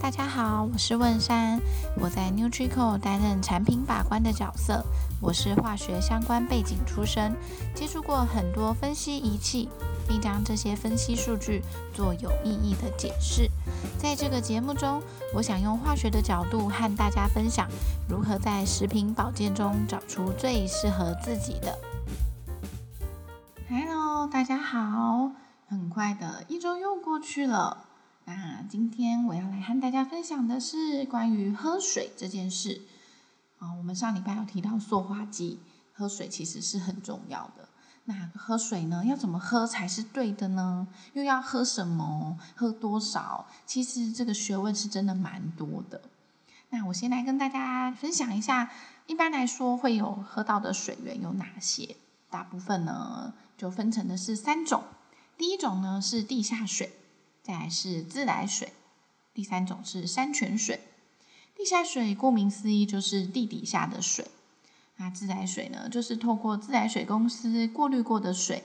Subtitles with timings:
[0.00, 1.60] 大家好，我是问山，
[2.00, 4.82] 我在 NutriCo 担任产品把关的角色。
[5.20, 7.36] 我是化学相关背景出身，
[7.74, 9.68] 接触过很多分析仪器，
[10.08, 11.62] 并将这些分析数据
[11.92, 13.50] 做有意义的解释。
[13.98, 15.02] 在这个节目中，
[15.34, 17.68] 我想用化学的角度和大家分享，
[18.08, 21.78] 如何在食品保健中找出最适合自己的。
[23.68, 25.32] Hello，大家好，
[25.68, 27.88] 很快的一周又过去了。
[28.24, 32.82] 那今天我要来和大家分享的是关于喝水这件事。
[33.58, 35.58] 啊，我们上礼拜有提到塑化剂，
[35.92, 37.68] 喝水其实是很重要的。
[38.04, 40.86] 那喝水呢，要怎么喝才是对的呢？
[41.12, 42.38] 又要喝什么？
[42.56, 43.46] 喝多少？
[43.66, 46.00] 其实这个学问是真的蛮多的。
[46.70, 48.70] 那我先来跟大家分享一下，
[49.06, 51.96] 一般来说会有喝到的水源有哪些？
[52.30, 54.82] 大部分呢就分成的是三种。
[55.36, 56.92] 第一种呢是地下水。
[57.42, 58.72] 再来是自来水，
[59.34, 60.80] 第三种是山泉水。
[61.56, 64.26] 地下水顾名思义就是地底下的水，
[64.96, 68.64] 那自来水呢，就是透过自来水公司过滤过的水。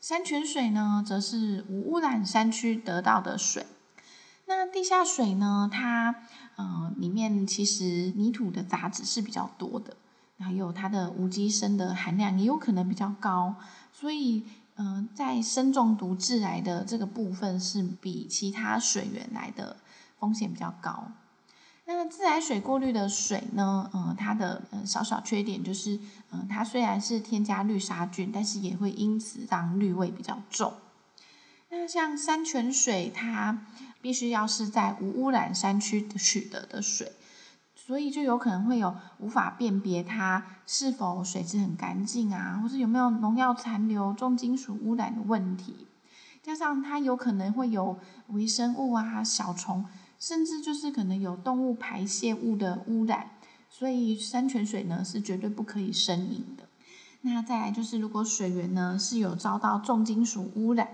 [0.00, 3.66] 山泉水呢，则是无污染山区得到的水。
[4.46, 6.14] 那地下水呢，它
[6.56, 9.96] 呃里面其实泥土的杂质是比较多的，
[10.38, 13.54] 还有它的无机砷的含量也有可能比较高，
[13.92, 14.44] 所以。
[14.78, 19.76] 嗯、在砷中毒致癌的这个部分是比其他水源来的
[20.18, 21.08] 风险比较高。
[21.84, 25.98] 那自来水过滤的水呢，呃，它的呃小小缺点就是，
[26.30, 30.74] 嗯、它虽然是添加氯杀菌，但是也会因此让氯味比较重。
[31.70, 33.66] 那像山泉水，它
[34.00, 37.12] 必须要是在无污染山区取得的水。
[37.88, 45.86] 所以就有可能会有无法辨别它是否水质很干净啊，或是有没有农药残留、重金属污染的问题。
[46.42, 49.86] 加上它有可能会有微生物啊、小虫，
[50.18, 53.30] 甚至就是可能有动物排泄物的污染。
[53.70, 56.64] 所以山泉水呢是绝对不可以生饮的。
[57.22, 60.88] 那再来就是，如果水源呢是有遭到重金属污染，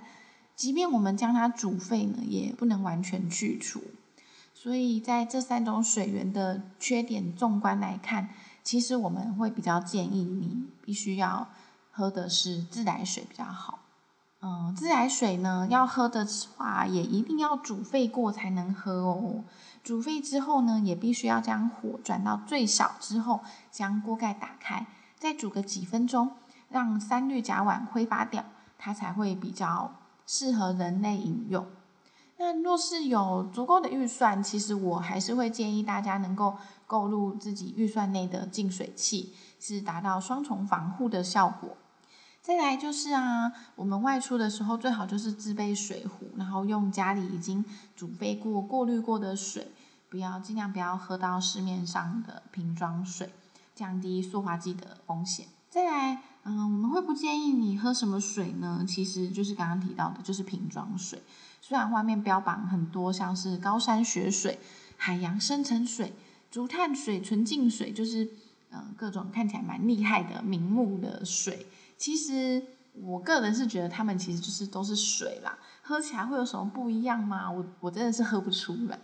[0.54, 3.82] 即便我们将它煮沸呢，也不能完全去除。
[4.64, 8.30] 所以在这三种水源的缺点纵观来看，
[8.62, 11.48] 其实我们会比较建议你必须要
[11.90, 13.80] 喝的是自来水比较好。
[14.40, 16.26] 嗯，自来水呢，要喝的
[16.56, 19.44] 话也一定要煮沸过才能喝哦。
[19.82, 24.86] 煮沸之后呢，也必须要将火转到最小之后，将锅盖打开，
[25.18, 26.30] 再煮个几分钟，
[26.70, 28.42] 让三氯甲烷挥发掉，
[28.78, 29.92] 它才会比较
[30.26, 31.66] 适合人类饮用。
[32.36, 36.56] 那若是有足够的预算，其实我还是会建议大家能够
[36.86, 41.76] 购入自己预算内的净水器，是达到双重防护的效果。
[42.42, 47.64] 再来就是啊，我们外出的时候最好就是自备水壶，然后用家里已经
[47.96, 49.72] 煮沸过、过滤过的水，
[50.10, 53.32] 不要尽量不要喝到市面上的瓶装水，
[53.74, 55.46] 降低塑化剂的风险。
[55.70, 58.84] 再来，嗯，我们会不建议你喝什么水呢？
[58.86, 61.22] 其实就是刚刚提到的，就是瓶装水。
[61.66, 64.58] 虽然外面标榜很多，像是高山雪水、
[64.98, 66.12] 海洋深层水、
[66.50, 68.28] 竹炭水、纯净水，就是
[68.68, 71.66] 呃各种看起来蛮厉害的名目的水，
[71.96, 77.50] 其实我个人是觉得它们其实就是都是水啦，喝起来会有什么不一样吗？
[77.50, 78.98] 我我真的是喝不出来，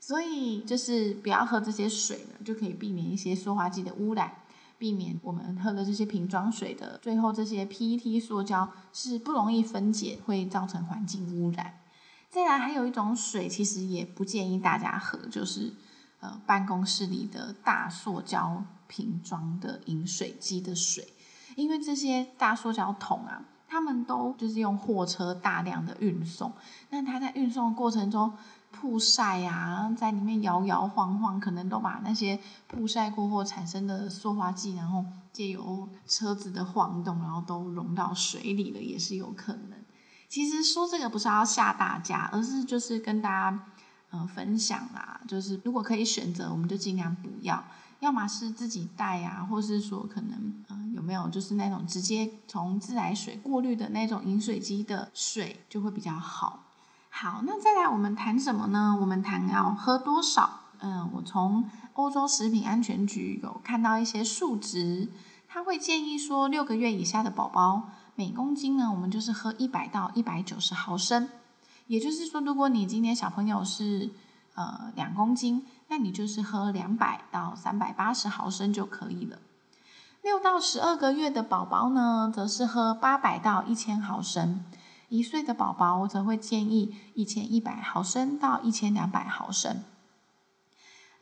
[0.00, 4.32] 所以就是不要喝这些水呢，就可以避免一些塑化剂的污染。
[4.78, 11.74] 避免我们喝的这些瓶装水的最后这些 PET 塑胶是不容易分解，会造成环境污染。
[12.32, 15.74] 再来还有一种水，其实也不建议大家喝，就是
[16.20, 21.12] 呃办公室里的大塑胶瓶装的饮水机的水，
[21.56, 26.50] 因为这些大塑胶桶啊，他们都就是用货车大量的运送，
[26.88, 28.32] 那它在运送的过程中。
[28.74, 39.78] 曝晒啊，在里面摇摇晃晃，可能都把那些曝晒过后产生的塑化剂，然后借由车子的晃动，然后都溶到水里了，也是有可能。
[40.32, 43.66] 其实说这个不是要吓大家，而是就是跟大家
[44.08, 47.62] 呃分享啦，就是如果可以选择，我们就尽量不要，
[48.00, 56.64] 要么是自己带啊，或是说可能呃有没有就是那种直接从自来水过滤的那种饮水机的水就会比较好。
[57.10, 58.96] 好，那再来我们谈什么呢？
[58.98, 60.60] 我们谈要喝多少？
[60.78, 65.10] 嗯，我从欧洲食品安全局有看到一些数值，
[65.46, 71.28] 他会建议说，六个月以下的宝宝每公斤呢，我们就是喝一百到一百九十毫升。
[71.86, 74.10] 也就是说，如果你今天小朋友是
[74.54, 79.38] 呃两公斤，那你就是喝两百到三百八十毫升就可以了。
[80.22, 84.64] 六到十二个月的宝宝呢，则是喝八百到一千毫升。
[85.08, 89.82] 一岁的宝宝，我则会建议一千一百毫升到一千两百毫升。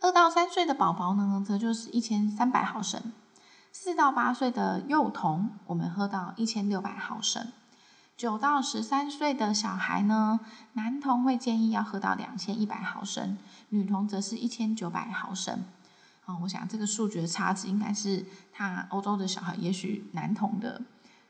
[0.01, 3.01] 二到三岁的宝宝呢，则就是一千三百毫升；
[3.73, 7.45] 四到八岁的幼童，我们喝到一千六百毫升；
[8.17, 10.41] 九到十三岁的小孩呢，
[10.73, 13.39] 男童会建议要喝到两千一百毫升，
[13.69, 15.65] 女童则是一千九百毫升。
[16.25, 20.83] 啊、我想这个数据的差值应该是，他欧洲的小孩也许男童的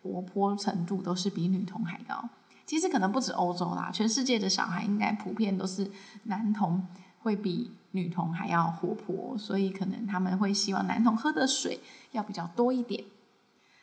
[0.03, 2.29] 活泼程度都是比女童还高。
[2.67, 5.91] 其实可能不止欧洲啦，全世界的小孩应该普遍都是
[6.25, 6.87] 男童
[7.21, 11.81] 会比女童还要活泼，所以可能他们会希望男童喝的水
[12.13, 13.05] 要比较多一点。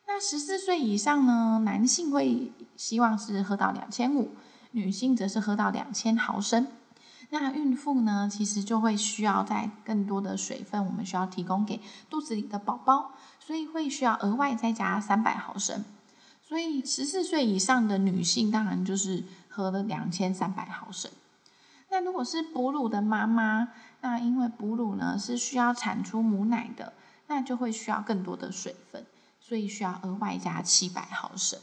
[0.07, 4.31] 那十四岁以上呢，男性会希望是喝到两千五，
[4.71, 6.68] 女性则是喝到两千毫升。
[7.30, 15.83] 那孕妇呢，其实就会需要在更多的水分，我们需要提供给肚子里的宝宝，所以会需要额外再加三百毫升。
[16.42, 21.12] 所以十四岁以上的女性，当然就是喝了两千三百毫升。
[21.89, 23.69] 那如果是哺乳的妈妈，
[24.01, 26.94] 那因为哺乳呢是需要产出母奶的，
[27.27, 29.05] 那就会需要更多的水分，
[29.39, 31.59] 所以需要额外加七百毫升。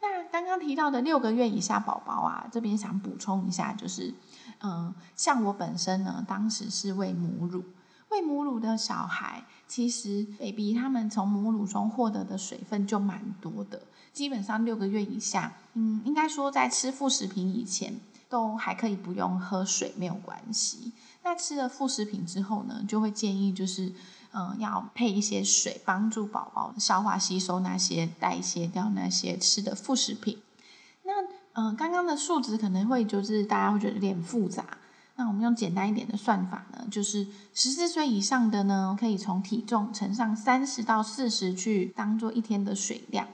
[0.00, 4.14] 那刚刚提到的六个月以下宝宝啊，这边想补充一下，就是，
[4.60, 7.64] 嗯、像我本身呢，当时是喂母乳，
[8.10, 13.82] 喂母乳的小孩，其实 baby 他们从母乳中获得的水分就蛮多的，
[14.12, 18.00] 基本上六个月以下，嗯，应该说在吃副食品以前。
[18.30, 20.92] 都还可以不用喝水，没有关系。
[21.22, 23.92] 那吃了副食品之后呢，就会建议就是，
[24.32, 30.38] 嗯、要配一些水，帮助宝宝消化吸收那些代谢掉那些吃的副食品。
[31.04, 31.22] 那，
[31.52, 34.64] 嗯、呃，刚刚的数值可能会就是大家会觉得有点复杂。
[35.16, 43.28] 那我们用简单一点的算法呢，就是十四岁以上的呢，可以从体重乘上三十到四十去当做一天的水量，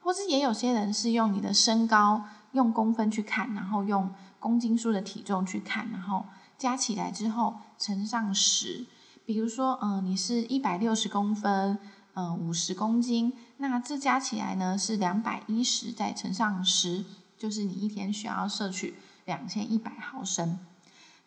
[0.00, 4.10] 或是也有些人是用你的身高用公分去看，然后用。
[4.38, 6.24] 公斤数的体重去看，然后
[6.58, 8.86] 加起来之后乘上十。
[9.24, 11.78] 比如说，嗯、呃，你是一百六十公分，
[12.14, 17.04] 嗯、呃，五十公斤，那这加起来呢是两百一十，再乘上十，
[17.36, 18.94] 就是你一天需要摄取
[19.24, 20.58] 两千一百毫升。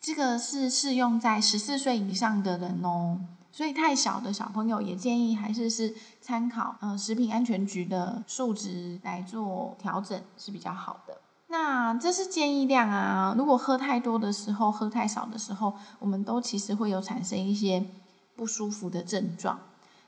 [0.00, 3.20] 这个是适用在十四岁以上的人哦，
[3.52, 11.20] 所以太小的小朋友也建议还是是参考呃食品安全局的数值来做调整是比较好的。
[11.52, 17.84] 那这是建议量啊，如果喝太多的时候，喝太少的时候，我们都其实会有产生一些
[18.36, 19.58] 不舒服的症状。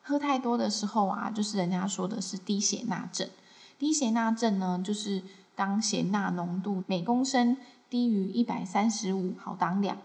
[0.03, 3.29] 喝太多的时候啊，就是人家说的是低血钠症。
[3.77, 5.21] 低血钠症呢，就是
[5.57, 7.57] 当血钠浓度每公升
[7.91, 9.99] 低于一百三十五毫当量。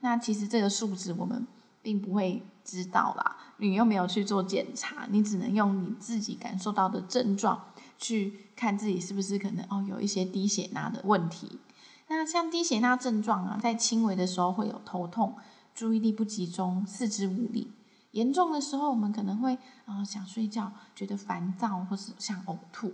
[0.00, 1.46] 那其实这个数值我们
[1.82, 7.62] 并不会知道啦，你又没有去做检查，你只能用你自己感受到的症状。
[8.00, 11.60] 去看自己是不是可能哦有一些低血钠的问题。
[12.08, 15.36] 那像低血钠症状啊，在轻微的时候会有头痛、
[15.74, 17.68] 注意力不集中、四肢无力；
[18.10, 22.92] 严重的时候，我们可能会啊、想睡觉、觉得烦躁，或是想呕吐。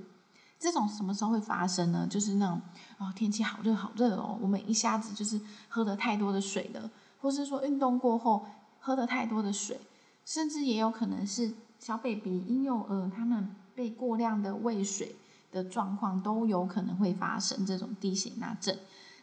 [0.59, 2.07] 这种什么时候会发生呢？
[2.11, 2.61] 就是那种
[2.99, 8.45] 哦天气好热好热哦，我们一下子就是喝了太多的水了，或是说运动过后
[8.81, 9.81] 喝了太多的水，
[10.27, 13.55] 甚至也有可能是小 baby、婴幼儿他们。
[13.77, 15.15] 被过量的喂水
[15.53, 18.77] 的状况都有可能会发生这种低血钠症。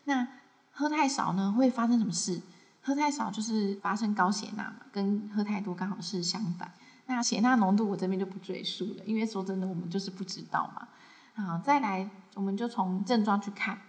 [0.06, 0.28] 那
[0.72, 2.42] 喝太少呢，会发生什么事？
[2.82, 6.72] 喝太少就是发生高血钠嘛，跟喝太多刚好是相反。
[7.06, 10.88] 那血钠浓度我这边就不赘述了，因为说真的，我们就是不知道嘛。
[11.36, 13.80] 好，再来，我们就从症状去看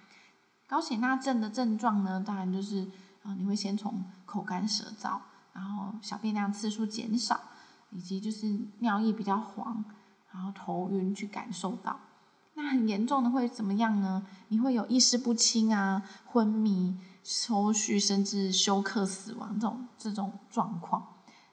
[0.67, 2.89] 高血钠症的症状呢，当然就是
[3.23, 5.19] 啊，你会先从口干舌燥，
[5.53, 7.41] 然后小便量次数减少，
[7.91, 9.85] 以及就是尿液比较黄。
[10.35, 11.97] 然后头晕去感受到，
[12.55, 14.27] 那很严重的会怎么样呢？
[14.49, 21.07] 你会有意识不清啊、昏迷、抽搐，甚至休克死亡这种这种状况，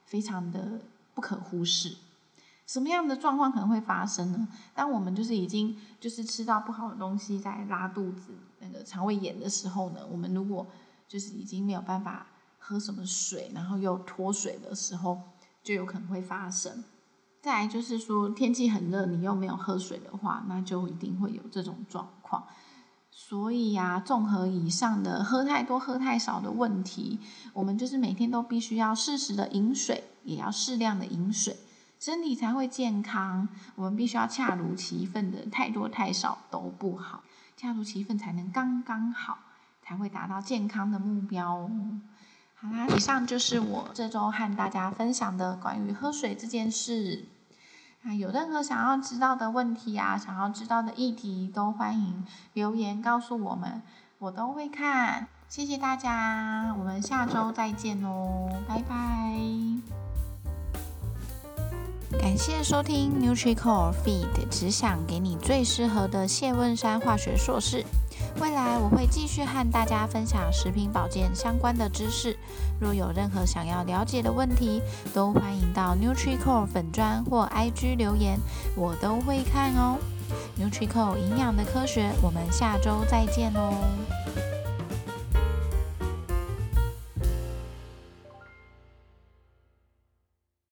[0.03, 0.81] 非常的
[1.13, 1.95] 不可忽视。
[2.65, 4.47] 什么样的状况可能会发生呢？
[4.73, 10.65] 当我们就是已经就是吃到不好的东西在拉肚子、那个肠胃炎的时候呢，我们如果
[11.07, 12.25] 就是已经没有办法
[12.57, 15.21] 喝什么水，然后又脱水的时候，
[15.61, 16.83] 就有可能会发生。
[17.41, 22.43] 再来就是说，天气很热，你又没有喝水的话，那就一定会有这种状况。
[23.09, 27.19] 所以呀、啊，综合以上的喝太多、喝太少的问题，
[27.53, 31.57] 我们就是每天都必须要适时的饮水，也要适量的饮水，
[31.99, 33.49] 身体才会健康。
[33.75, 37.23] 我们必须要恰如其分的，太多太少都不好，
[37.57, 39.39] 恰如其分才能刚刚好，
[39.81, 41.71] 才会达到健康的目标哦。
[42.55, 47.25] 好啦，以上就是我这周和大家分享的关于喝水这件事。
[48.03, 53.81] 啊，有任何想要知道的问题啊，想要知道的议题，都欢迎留言告诉我们。
[54.19, 55.27] 我都会看。
[55.47, 60.00] 谢谢大家，我们下周再见哦，拜拜。
[62.19, 67.85] 感谢收听 NutriCore Feed，只想给你最适合的谢问山化学硕士。
[68.39, 72.37] 未来我会继续和大家分享食品保健相关的知识。
[72.79, 74.81] 若有任何想要了解的问题，
[75.13, 78.37] 都欢迎到 NutriCore 粉专或 IG 留言，
[78.75, 79.97] 我都会看哦。
[80.59, 83.73] NutriCore 营养的科学，我们下周再见喽。